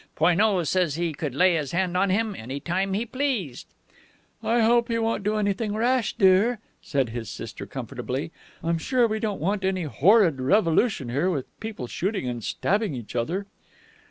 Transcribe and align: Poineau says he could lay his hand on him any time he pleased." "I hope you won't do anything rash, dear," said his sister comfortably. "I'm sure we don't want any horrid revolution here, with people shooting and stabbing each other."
Poineau 0.15 0.63
says 0.63 0.95
he 0.95 1.13
could 1.13 1.35
lay 1.35 1.53
his 1.53 1.73
hand 1.73 1.95
on 1.95 2.09
him 2.09 2.33
any 2.35 2.59
time 2.59 2.93
he 2.93 3.05
pleased." 3.05 3.67
"I 4.41 4.61
hope 4.61 4.89
you 4.89 4.99
won't 4.99 5.23
do 5.23 5.35
anything 5.35 5.75
rash, 5.75 6.13
dear," 6.15 6.57
said 6.81 7.09
his 7.09 7.29
sister 7.29 7.67
comfortably. 7.67 8.31
"I'm 8.63 8.79
sure 8.79 9.07
we 9.07 9.19
don't 9.19 9.39
want 9.39 9.63
any 9.63 9.83
horrid 9.83 10.39
revolution 10.41 11.09
here, 11.09 11.29
with 11.29 11.45
people 11.59 11.85
shooting 11.85 12.27
and 12.27 12.43
stabbing 12.43 12.95
each 12.95 13.15
other." 13.15 13.45